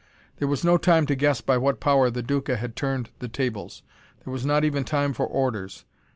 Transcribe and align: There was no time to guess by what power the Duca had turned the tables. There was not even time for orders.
There 0.37 0.47
was 0.47 0.63
no 0.63 0.77
time 0.79 1.05
to 1.05 1.15
guess 1.15 1.41
by 1.41 1.57
what 1.59 1.79
power 1.79 2.09
the 2.09 2.23
Duca 2.23 2.57
had 2.57 2.75
turned 2.75 3.11
the 3.19 3.27
tables. 3.27 3.83
There 4.25 4.33
was 4.33 4.47
not 4.47 4.63
even 4.65 4.83
time 4.83 5.13
for 5.13 5.27
orders. 5.27 5.85